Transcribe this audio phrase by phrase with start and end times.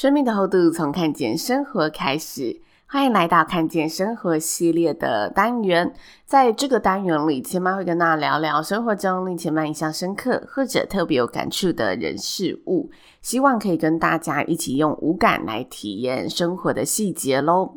[0.00, 5.92] 生命的厚度从看见生活开始，欢迎来到看见生活系列的单元。
[6.24, 17.74] 在这个单元里，千妈会跟大家聊聊生活中令千妈印象深刻或者特别有感触的人事物，希望可以跟大家一起用五感来体验生活的细节喽。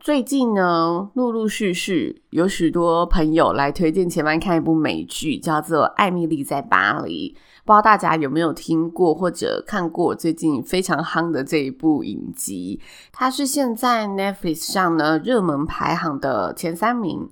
[0.00, 7.34] 最近呢，陆陆续续有许多朋友来推荐前面看一部美剧，叫做《艾米丽在巴黎》。
[7.64, 12.80] 不知道大家有没有听过或者看过最近非常夯的这一部影集？
[13.12, 17.28] 它是现在 Netflix 上呢热门排行的前三名。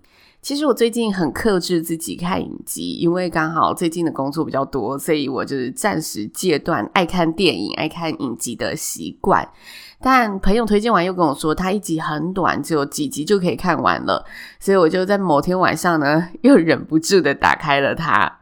[0.46, 9.44] 其实我最近很克制自己看影集，因为刚好最近的工作比较多，所以我就是暂时戒断爱看电影、爱看影集的习惯。
[10.00, 14.24] 但朋友推荐完又跟我说，他一集很短，只有几集就可以看完了，
[14.60, 18.38] 所以我就在某天晚上呢，又忍不住的打开了它。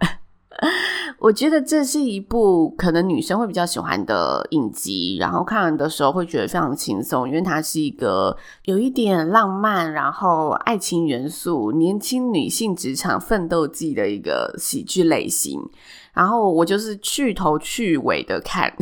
[1.18, 15.60] 我觉得这是一部可能女生会比较喜欢的影集，然后看完的时候会觉得非常轻松，因为它是一个有一点浪漫，然后爱情元素、年轻女性职场奋斗记的一个喜剧类型。
[16.12, 18.72] 然后我就是去头去尾的看。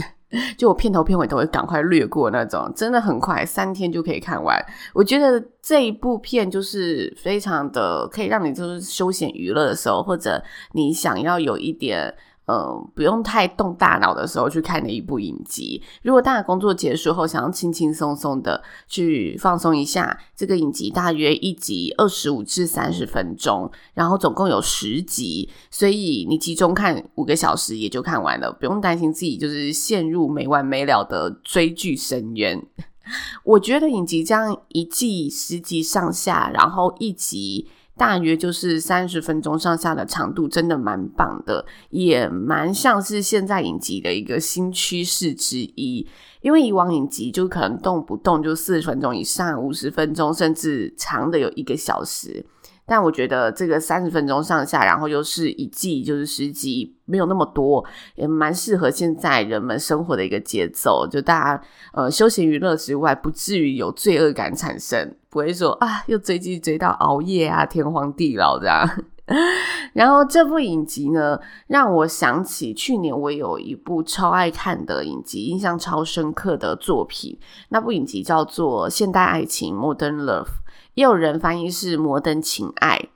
[0.56, 4.58] 就我片头片尾都会赶快略过那种，真的很快，三天就可以看完。
[4.94, 12.14] 我觉得这一部片就是非常的可以让你就是休闲娱乐的时候，或者你想要有一点。
[12.46, 15.80] 嗯，不用太动大脑的时候去看的一部影集。
[16.02, 32.60] 如果大家工作结束后想要轻轻松松的去放松一下，这个影集大约一集二十五至三十分钟，然后总共有十集，所以你集中看五个小时也就看完了，不用担心自己就是陷入没完没了的追剧深渊。
[33.44, 37.68] 我觉得影集这样一季十集上下，然后一集。
[37.96, 46.06] 大约就是三十分钟上下的长度，真的蛮棒的，也蛮像是现在影集的一个新趋势之一。
[46.40, 52.44] 因为以往影集就可能动不动就四十分钟以上，五十分钟，甚至长的有一个小时。
[52.84, 57.84] 但我觉得这个三十分钟上下，然后又是一季就是十集，没有那么多，
[58.16, 61.06] 也蛮适合现在人们生活的一个节奏。
[61.06, 68.86] 就大家呃休闲娱乐之外，不至于有罪恶感产生，不会说啊又追剧追到熬夜啊天荒地老这样。
[69.94, 77.38] 然后这部影集呢，让我想起去年我有一部超爱看的影集，印象超深刻的作品。
[77.70, 80.48] 那部影集叫做《现代爱情》（Modern Love）。
[80.94, 83.08] 也有人翻译是摩登情爱。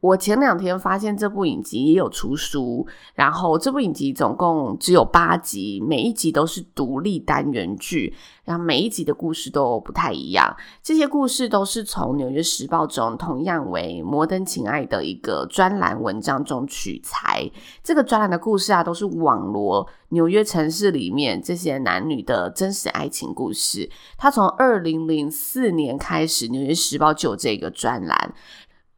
[0.00, 10.56] 我前两天发现这部影集也有出书，然后这部影集总共只有八集，每一集都是独立单元剧，然后每一集的故事都不太一样。
[10.82, 17.50] 这些故事都是从《纽约时报》中同样为摩登情爱的一个专栏文章中取材。
[17.84, 23.90] 这个专栏的故事啊，都是网罗纽约城市里面这些男女的真实爱情故事。
[24.16, 28.32] 他从二零零四年开始，《纽约时报》就有这个专栏。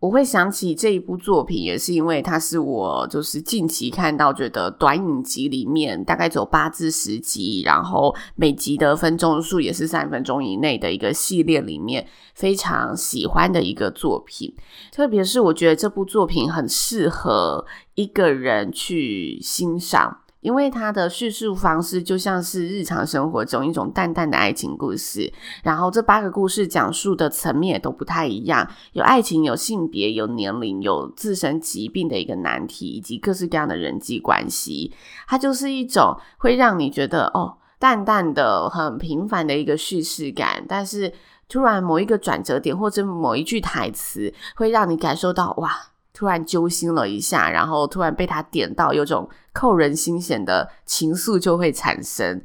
[0.02, 12.04] 我会想起这一部作品，也是因为它是我就是近期看到觉得短影集里面大概只有八至十集，然后每集的分钟数也是三分钟以内的一个系列里面
[12.34, 14.52] 非常喜欢的一个作品。
[14.90, 17.64] 特别是我觉得这部作品很适合
[17.94, 20.18] 一个人去欣赏。
[20.42, 25.32] 因为它的叙述方式就像是日常生活中一种淡淡的爱情故事，
[25.62, 34.92] 然后这八个故事讲述的层面也都不太一样，有爱情，有性别，有年龄，有自身疾病的一个难题，以及各式各样的人际关系。
[35.26, 41.12] 它就是一种会让你觉得哦，淡淡的、很平凡的一个叙事感，但是
[41.48, 45.91] 突然某一个转折点或者某一句台词，会让你感受到哇。
[46.14, 52.42] 突然揪心了一下，然后突然被他点到，有种扣人心弦的情愫就会产生。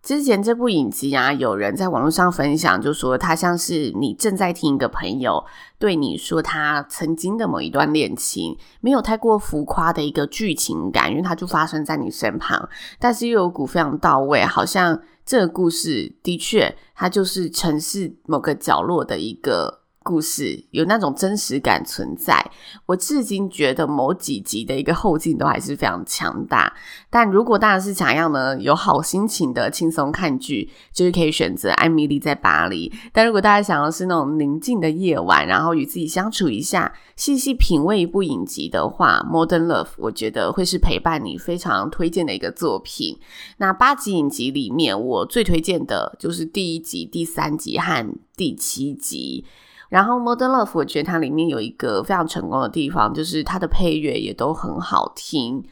[0.00, 5.42] 之前这部影集啊，有人在网络上分享，就说他像是你正在听一个朋友
[5.78, 12.68] 对你说他曾经的某一段恋情，没有太过浮夸的一个剧情感，因为它就发生在你身旁，
[12.98, 19.83] 但是又有股非常到位，好像这个故事的确它就是城市某个角落的一个。
[20.04, 22.38] 故事有那种真实感存在，
[22.84, 26.72] 我至今觉得某几集的一个后劲都还是非常强大。
[27.08, 32.90] 但如果大家是想要呢有好心情的轻松看剧，就是可以选择《艾米丽在巴黎》。
[33.14, 43.18] 但如果大家想要是那种宁静的夜晚，然后与自己相处一下，细细品味一部影集的话，《Modern Love》我觉得会是陪伴你非常推荐的一个作品。
[43.56, 49.46] 那八集影集里面，我最推荐的就是第一集、第三集和第七集。
[49.88, 55.62] 然后《Modern Love》，我觉得它里面有一个非常成功的地方，就是它的配乐也都很好听，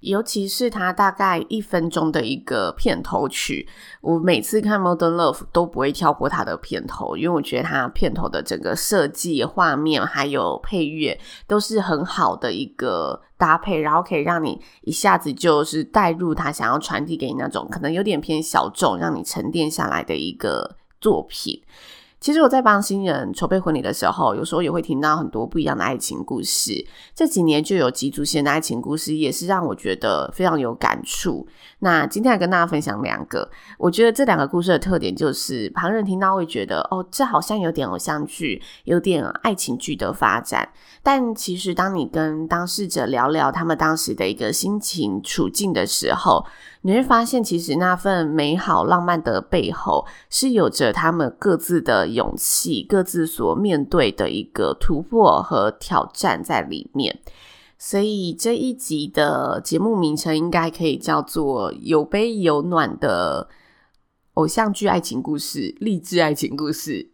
[0.00, 3.68] 尤其是它大概一分钟的一个片头曲。
[4.00, 21.62] 我每次看《Modern Love》都不会跳过它的片头，因为我觉得它片头的整个设计、画面还有配乐都是很好的一个搭配，然后可以让你一下子就是带入他想要传递给你那种可能有点偏小众，让你沉淀下来的一个作品。
[22.20, 26.84] 其实我在帮新人筹备婚礼的时候，有时候也会听到很多不一样的爱情故事。
[27.14, 31.46] 这几年就有几组新的爱情故事，也是让我觉得非常有感触。
[31.78, 33.48] 那今天来跟大家分享两个，
[33.78, 40.68] 我觉得这两个故事的特点就是，旁人听到会觉得，哦，这好像有点偶像剧，有点爱情剧的发展。
[41.04, 46.44] 但其实当你跟当事者聊聊他们当时的一个心情处境的时候，
[46.82, 57.20] 你会发现，其实那份美好浪漫的背后，是有着他们各自的勇气、各自所面对的一个突破和挑战在里面。
[57.78, 63.48] 所以这一集的节目名称应该可以叫做“有悲有暖的
[64.34, 67.10] 偶像剧爱情故事、励志爱情故事”。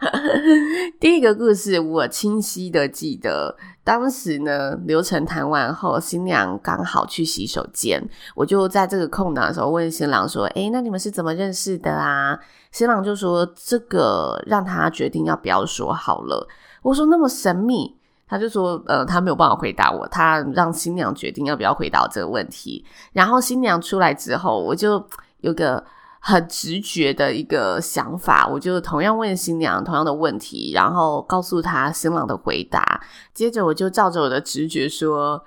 [1.00, 3.56] 第一个故事，我清晰的记得，
[3.90, 8.00] 当时呢，流程谈完后，新娘刚好去洗手间，
[8.36, 12.38] 我就在这个空档的时候问新郎说：“诶，那你们是怎么认识的啊？”
[12.70, 16.46] 新郎就说：“这个让他决定要不要说好了。”
[16.82, 17.96] 我说：“那么神秘？”
[18.30, 25.04] 他就说：“呃，他没有办法回答我，他让新娘决定要不要回答这个问题。”然后新娘出来之后，我就
[25.40, 25.82] 有个。
[26.22, 33.02] 很直觉的一个想法，我就同样问新娘同样的问题，然后告诉她新郎的回答。
[33.32, 35.42] 接着我就照着我的直觉说，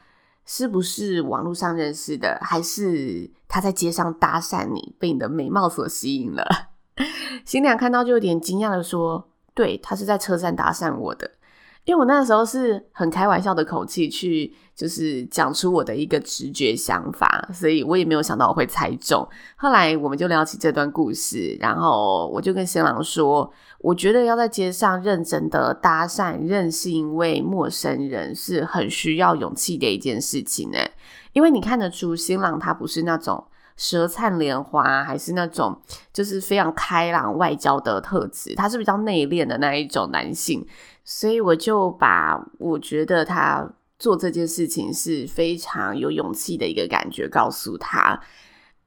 [0.45, 6.43] 是不是网络上认识的，还是他在街上搭讪你，被你的美貌所吸引了？
[7.45, 11.29] 新娘看到就有点惊讶的说：“对，他是在车站搭讪我的。”
[11.85, 19.27] 因为我那时候是很开玩笑的口气去，就是讲出我的一个直觉想法，所以我也没有想到我会猜中。
[19.57, 30.77] 后来我们就聊起这段故事，然后我就跟新郎说，我觉得要在街上认真的搭讪认识一位陌生人是很需要勇气的一件事情呢，
[31.33, 33.43] 因为你看得出新郎他不是那种
[33.75, 35.77] 舌灿莲花，还是那种
[36.13, 40.65] 就是非常开朗外交的特质，他是比较内敛的那一种男性。
[41.03, 43.69] 所以我就把我觉得他
[43.99, 48.19] 做这件事情是非常有勇气的一个感觉告诉他，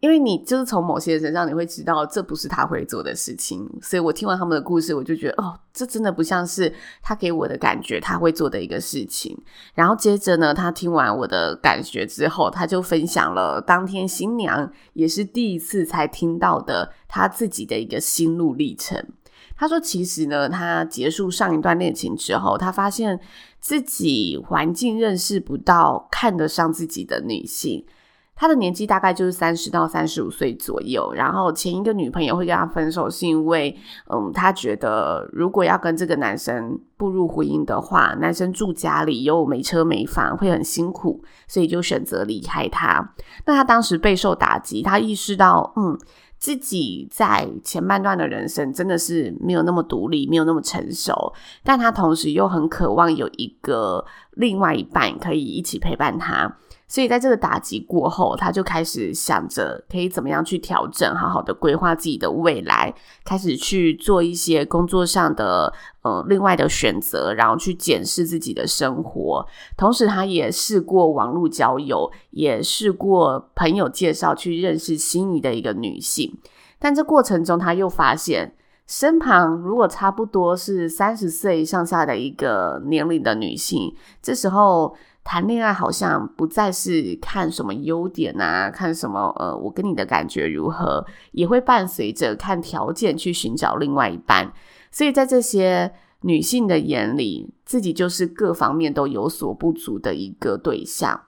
[0.01, 3.67] 因为你就是从某些人身上你会知道这不是他会做的事情。
[3.81, 6.73] 所以我听完他们的故事，我就觉得哦，这真的不像是
[7.03, 9.37] 他给我的感觉他会做的一个事情。
[9.75, 19.03] 然后接着呢，他听完我的感觉之后，他就分享了当天新娘也是第一次才听到的他自己的一个心路历程。
[19.59, 23.19] 他说：“其实呢，他结束上一段恋情之后，他发现
[23.59, 27.85] 自己环境认识不到看得上自己的女性。
[28.39, 31.11] 他的年纪大概就是三十到三十五岁左右。
[31.15, 33.75] 然后前一个女朋友会跟他分手，是因为
[34.13, 43.15] 嗯，他觉得如果要跟这个男生步入婚姻的话，男生住家里又没车没房，会很辛苦，所以就选择离开他。
[43.47, 45.99] 那他当时备受打击，他意识到嗯。”
[46.39, 51.33] 自己在前半段的人生真的是没有那么独立，没有那么成熟，
[51.65, 56.59] 但他同时又很渴望有一个另外一半可以一起陪伴他。
[56.89, 69.45] 所以在这个打击过后，他就开始想着可以怎么样去调整，好好的规划自己的未来，开始去做一些工作上的呃另外的选择，然后去检视自己的生活。
[69.77, 76.39] 同时，他也试过网络交友，也试过朋友介绍去认识心仪的一个女性。
[76.79, 78.55] 但这过程中，他又发现
[78.87, 84.97] 身旁如果差不多是三十岁上下的一个年龄的女性，这时候。
[85.29, 94.53] 谈恋爱好像不再是看什么优点啊，看什么呃，我跟你的感觉如何，也会伴随着看条件去寻找另外一半。
[94.93, 101.21] 所以在这些女性的眼里，自己就是各方面都有所不足的一个对象。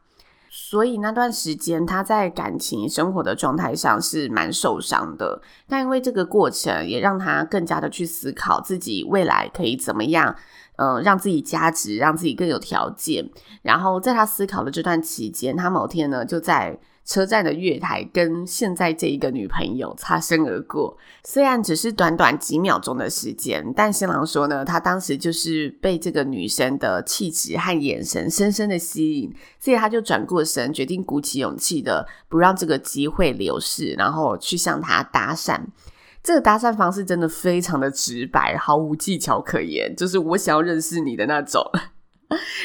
[0.70, 5.40] 所以那段时间他在感情生活的状态上是蛮受伤的。
[5.66, 10.36] 但因为这个过程，也让他更加的去思考自己未来可以怎么样，
[10.76, 13.26] 嗯、呃，让自己加值，让自己更有条件。
[13.62, 16.78] 然后在他思考的这段期间，他某天呢就在。
[17.08, 35.58] 车站的月台跟现在这一个女朋友擦身而过，虽然只是短短几秒钟的时间，但新郎说呢，他当时就是被这个女生的气质和眼神深深的吸引，所以他就转过身，决定鼓起勇气的不让这个机会流逝，然后去向她搭讪。
[36.22, 41.62] 这个搭讪方式真的非常的直白，毫无技巧可言，就是我想要认识你的那种。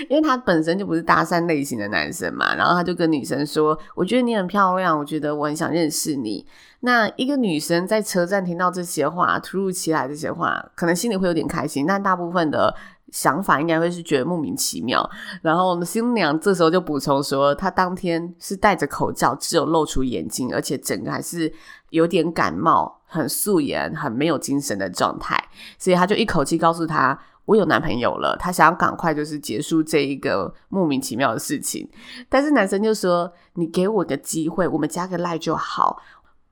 [0.10, 6.46] 因为他本身就不是搭讪类型的男生嘛，然后他就跟女生说：“我觉得你很漂亮，我觉得我很想认识你。”
[6.82, 12.76] 那一个女生在车站听到这些话，突如其来这些话，可能心里会有点开心，但大部分的
[13.10, 15.10] 想法应该会是觉得莫名其妙。
[15.42, 21.50] 然后我们新娘这时候就补充说：“她当天是戴着口罩，只有露出眼睛，而且整个还是
[21.92, 25.42] 有点感冒，很素颜，很没有精神的状态。”
[25.80, 27.18] 所以他就一口气告诉她。
[27.46, 31.90] 我有男朋友了，他想要赶快就是结束这一个莫名其妙的事情，
[32.30, 36.02] 但是男生就说：“你给我个机会，我们加个赖就好。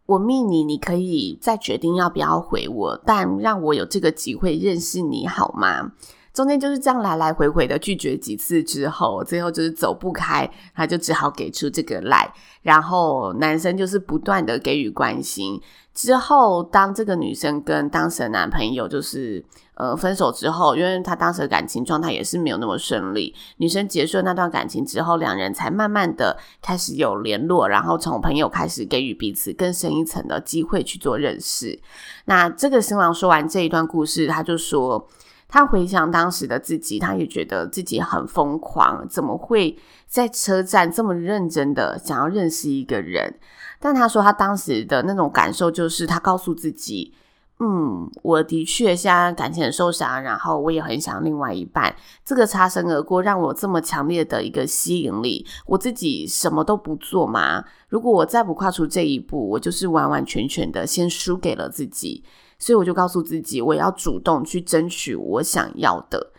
[0.05, 5.93] 我密你，你可以再决定要不要回我，但让我有这个机会认识你好吗？”
[6.33, 15.61] 中间就是这样来来回回的拒绝几次之后，最后就是走不开，他就只好给出这个赖，然后男生就是不断的给予关心。
[15.93, 19.43] 之后，当这个女生跟当时的男朋友就是
[19.81, 31.79] 呃分手之后，因为她当时的感情状态也是没有那么顺利，女生结束那段感情之后，两人才慢慢的开始有联络，然后从朋友开始给予彼此更深一层的机会去做认识。
[32.25, 35.07] 那这个新郎说完这一段故事，他就说
[35.47, 43.33] 他回想当时的自己，他也觉得自己很疯狂，怎么会在车站这么认真的想要认识一个人？
[43.79, 47.15] 但他说，他当时的那种感受就是，他告诉自己，
[47.63, 51.95] 嗯，我的确现在感情很受伤，然后我也很想另外一半。
[52.25, 57.63] 这个擦身而过让我这么强烈的一个吸引力，我自己什么都不做嘛？
[57.87, 62.23] 如果我再不跨出这一步，我就是完完全全的先输给了自己。
[62.57, 66.31] 所以我就告诉自己，我要主动去争取我想要的。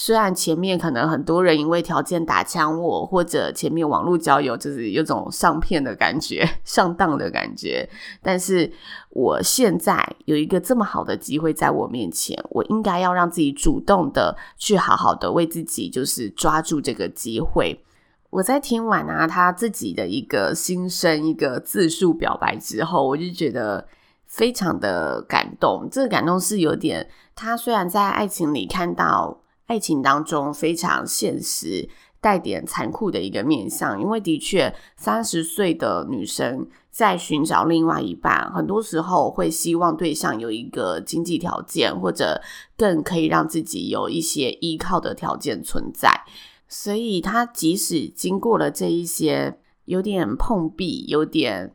[0.00, 7.90] 虽然前面可能很多人因为条件打枪我，或者前面网络交友就是有种上骗的感觉、 上当的感觉，
[8.22, 8.70] 但是
[9.10, 17.84] 我现在有一个这么好的机会在我面前，我应该要让自己主动的去好好的为自己就是抓住这个机会。
[18.30, 23.84] 我在听完啊他自己的一个心声、一个自述表白之后，我就觉得
[24.26, 25.88] 非常的感动。
[25.90, 29.40] 这个感动是有点，他虽然在爱情里看到。
[29.68, 31.88] 爱情当中非常现实、
[32.20, 42.40] 带点残酷的一个面向，因为的确，三十岁的女生在寻找另外一半，很多时候会希望对象有一个经济条件，或者
[42.76, 46.24] 更可以让自己有一些依靠的条件存在。
[46.66, 51.74] 所以，她即使经过了这一些有点碰壁、有点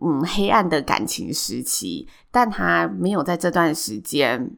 [0.00, 4.56] 嗯黑暗的感情时期，但她没有在这段时间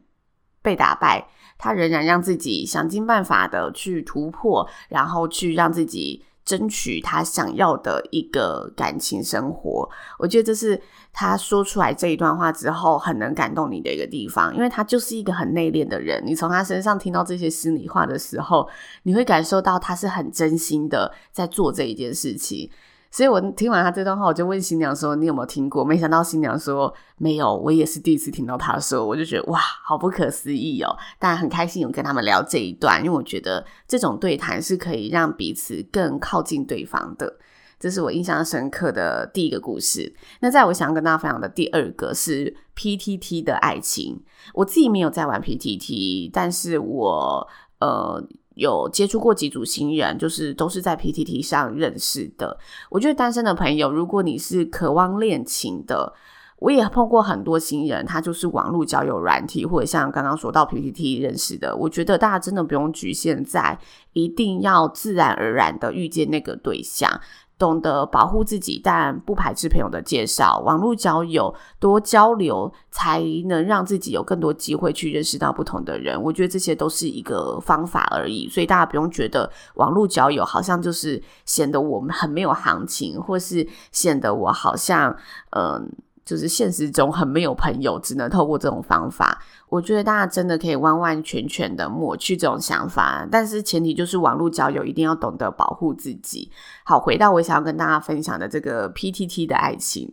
[0.67, 1.25] 被打败。
[1.57, 9.89] 他仍然让自己想尽办法的去突破，然后去让自己争取他想要的一个感情生活。
[10.19, 10.79] 我觉得这是
[11.11, 16.21] 他说出来这一段话之后很能感动你的一个地方，因为他就是一个很内敛的人。
[16.23, 18.69] 你从他身上听到这些心里话的时候，
[19.03, 22.69] 你会感受到他是很真心的在做这一件事情。
[23.09, 30.95] 所以我听完他这段话，我就问新娘说：“你有没有听过？”没想到新娘说：“没有。”我也是第一次听到他说，我就觉得哇，好不可思议哦！
[31.17, 37.37] 但很开心有跟他们聊这一段，因为我觉得这种对谈是可以让彼此更靠近对方的。
[37.79, 40.13] 这是我印象深刻的第一个故事。
[40.41, 44.21] 那在我想要跟大家分享的第二个是 PTT 的爱情。
[44.53, 47.47] 我自己没有在玩 PTT，但是我
[47.79, 48.27] 呃。
[48.57, 52.57] 有接触过几组新人，就是都是在 PTT 上认识的。
[52.89, 56.11] 我觉得单身的朋友，如果你是渴望恋情的，
[56.59, 61.75] 我也碰过很多新人，他就是网络交友软体，或者像刚刚说到 PPT 认识的。
[61.75, 63.77] 我觉得大家真的不用局限在
[64.13, 67.21] 一定要自然而然的遇见那个对象。
[67.57, 70.59] 懂得保护自己，但不排斥朋友的介绍。
[70.59, 76.21] 网络交友，多交流，才能让自己有更多机会去认识到不同的人。
[76.21, 85.15] 我觉得这些都是一个方法而已，所以大家不用觉得网络交友好像就是显得我们很没有行情，或是显得我好像
[85.51, 85.91] 嗯
[86.27, 89.41] 就是现实中很没有朋友，只能透过这种方法。
[89.69, 96.51] 我觉得大家真的可以完完全全的抹去这种想法，但是前提就是网络交友一定要懂得保护自己。
[96.83, 100.11] 好，回到我想要跟大家分享的这个 PTT 的爱情，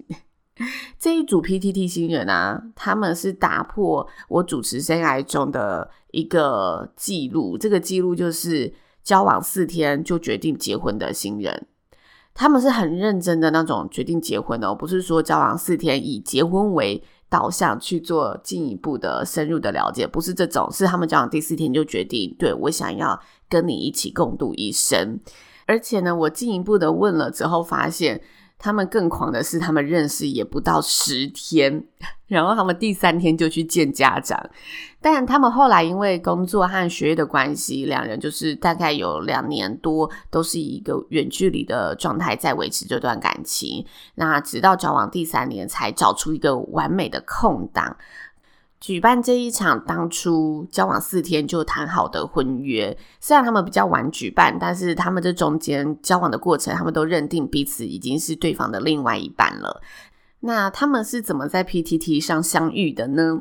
[0.98, 11.66] 这一组 PTT 新人啊，他们是打破我主持生涯中的一个记录，这个记录就是交往四天就决定结婚的新人。
[12.34, 25.18] 他们是很认真的那种决定结婚的哦，不是说交往四天以结婚为导向去做进一步的深入的了解，不是这种，是他们交往第四天就决定，对，我想要跟你一起共度一生，
[25.66, 28.20] 而且呢，我进一步的问了之后发现。
[28.64, 31.84] 他们更狂的是，他们认识也不到十天，
[32.26, 34.42] 然后他们第三天就去见家长。
[35.02, 43.84] 但他们后来因为工作和学业的关系，两人就是大概有两年多都是以一个远距离的状态在维持这段感情。
[44.14, 47.94] 那直到交往第三年，才找出一个完美的空档。
[48.84, 59.80] 举办这一场当初交往四天就谈好的婚约，虽然他们比较晚举办，但是他们这中间交往的过程，他们都认定彼此已经是对方的另外一半了。
[60.40, 63.40] 那他们是怎么在 PTT 上相遇的呢？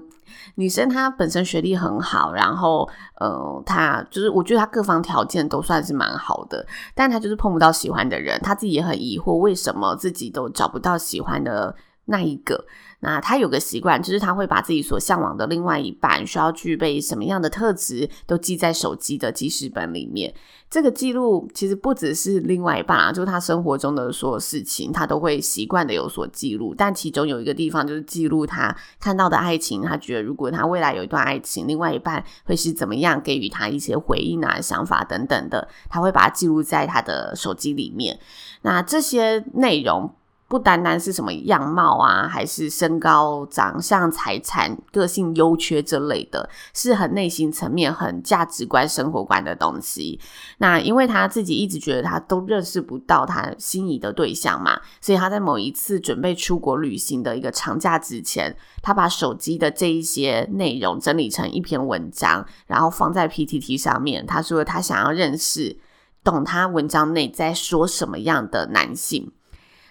[0.56, 12.64] 女生她本身学历很好，然后呃，她就是我觉得她各方条件都算是蛮好的，但她就是碰不到喜欢的人，她自己也很疑惑为什么自己都找不到喜欢的那一个。
[13.04, 20.34] 那他有个习惯，就是他会把自己所向往的另外一半需要具备什么样的特质，都记在手机的记事本里面。
[20.70, 26.74] 这个记录其实不只是另外一半啊，就是他生活中的所有事情，他都会习惯的有所记录。
[26.74, 38.18] 但其中有一个地方就是记录他看到的爱情，他觉得如果他未来有一段爱情，另外一半会是怎么样给予他一些回应啊、想法等等的，他会把它记录在他的手机里面。
[38.62, 40.16] 那这些内容。
[40.54, 50.20] 不单单是什么样貌啊，还是身高、长相、财产、个性优缺这类的，是很内心层面、很价值观、生活观的东西。
[50.60, 64.24] 那因为他自己一直觉得他都认识不到他心仪的对象嘛，所以他在某一次准备出国旅行的一个长假之前，他把手机的这一些内容整理成一篇文章，然后放在 PTT 上面。
[64.28, 65.76] 他说他想要认识
[66.24, 69.32] 懂他文章内在说什么样的男性。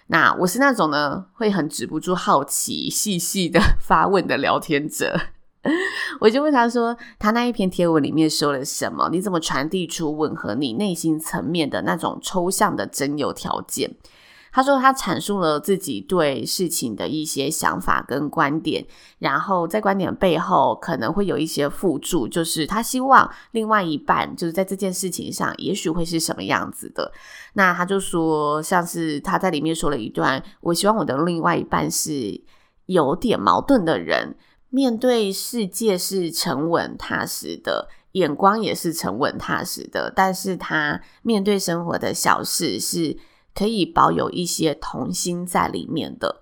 [0.07, 5.19] 那我是那种呢，会很止不住好奇、细细的 发问的聊天者。
[6.19, 9.09] 我就问他说：“他那一篇贴文里面说了什么？
[9.11, 13.95] 你怎么传递出吻合你内心层面的那种抽象的真有条件？”
[14.55, 18.85] 他说他阐述了自己对事情的一些想法跟观点，
[19.17, 27.11] 然后在观点背后可能会有一些附注，就是他希望另外一半就是在这件事情上，也许会是什么样子的。
[27.53, 32.39] 那他就说，像是他在里面说了一段，我希望我的另外一半是
[32.85, 34.35] 有点矛盾的人，
[34.69, 43.17] 面对世界是沉稳踏实的，眼光也是沉稳踏实的，但是他面对生活的小事是。
[43.55, 46.41] 可以保有一些童心在里面的。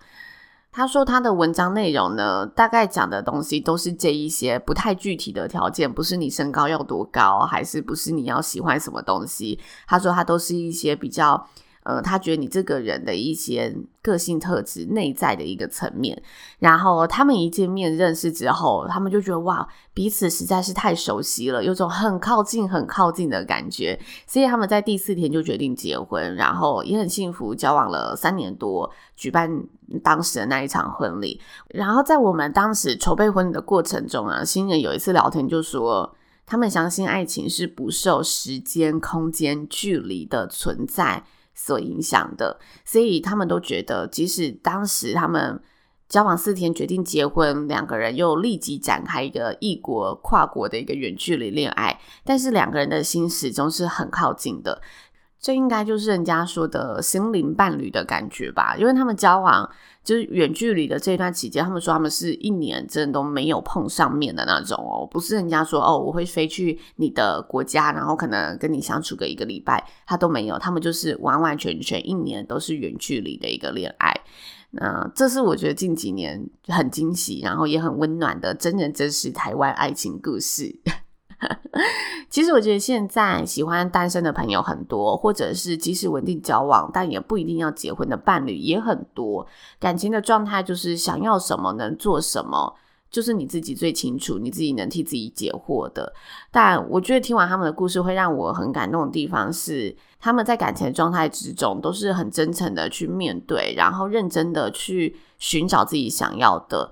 [0.72, 9.60] 他说他的文章内容呢，大概讲的东西都是这一些不太具体的条件，不是你身高要多高，还是不是你要喜欢什么东西。
[9.88, 11.48] 他说他都是一些比较。
[11.84, 16.22] 呃，他觉得你这个人的一些个性特质内在的一个层面，
[16.60, 29.64] 然后他们一见面认识之后，他们就觉得哇，彼此实在是太熟悉了，有种很靠近、很靠近的感觉，所以他们在第四天就决定结婚，然后也很幸福，交往了三年多，举办
[30.04, 31.42] 当时的那一场婚礼。
[31.70, 36.16] 然后在我们当时筹备婚礼的过程中啊，新人有一次聊天就说，
[36.46, 41.24] 他们相信爱情是不受时间、空间、距离的存在
[41.64, 45.62] 所影响的，所以他们都觉得，即使当时他们
[46.10, 54.82] 交往四天决定结婚，两个人又立即展开一个异国跨国的一个远距离恋爱，但是两个人的心始终是很靠近的。
[55.42, 59.68] 这应该就是人家说的心灵伴侣的感觉吧，因为他们交往
[60.04, 74.14] 就是远距离的这段期间，他们说他们是一年真的都没有碰上面的那种哦，不是人家说哦，我会飞去你的国家，然后可能跟你相处个一个礼拜，他都没有，他们就是完完全全一年都是远距离的一个恋爱。
[74.74, 80.80] 那这是我觉得近几年很惊喜，然后也很温暖的真人真事台湾爱情故事。
[82.30, 89.46] 其实我觉得现在喜欢单身的朋友很多，或者是即使稳定交往，但也不一定要结婚的伴侣也很多。
[89.80, 92.74] 感情的状态就是想要什么能做什么，
[93.10, 96.14] 就是你自己最清楚，你自己能替自己解惑的。
[96.52, 106.92] 但我觉得听完他们的故事，会让我很感动的地方是，他们在感情的状态之中，都是很真诚的去面对，然后认真的去寻找自己想要的。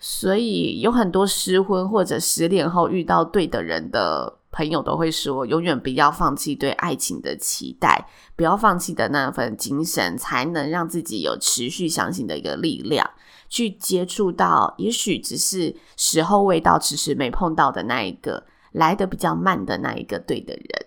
[0.00, 13.08] 所以有很多失婚或者失恋后遇到对的人的朋友，都会说，永远不要放弃对爱情的期待，不要放弃的那份精神，才能让自己有持续相信的一个力量。
[13.50, 20.86] 去接触到，也许只是时候未到，迟迟没碰到的那一个，来得比较慢的那一个对的人，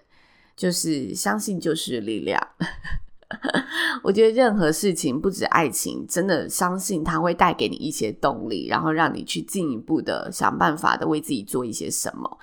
[0.56, 2.40] 就是相信就是力量。
[4.04, 12.38] 我觉得任何事情，不止爱情，真的相信它会带给你一些动力，然后让你去进一步的想办法的为自己做一些什么。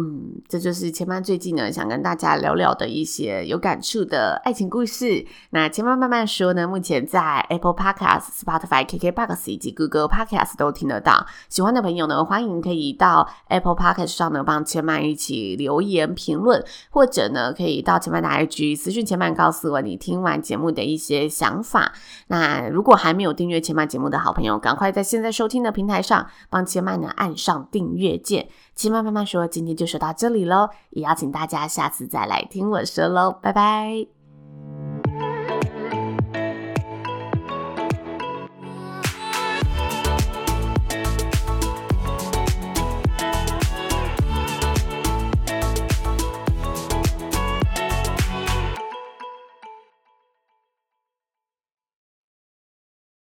[0.00, 5.26] 嗯，这就是千曼最近呢想跟大家聊聊的一些有感触的爱情故事。
[5.50, 11.26] 那千曼慢慢说呢，目前在 Apple Podcast、Spotify、KKBox 以及 Google Podcast 都听得到。
[11.48, 21.92] 喜欢的朋友呢，欢迎可以到 Apple Podcast 上呢帮千曼一起留言评论，或者呢可以到千曼的 IG 私讯千曼，告诉我你听完节目的一些想法。
[22.28, 28.48] 那如果还没有订阅千曼节目的好朋友，赶快在现在收听的平台上帮千曼呢按上订阅键。
[28.78, 34.17] 千曼慢慢说，今天就说到这里喽，也邀请大家下次再来听我说喽，拜拜。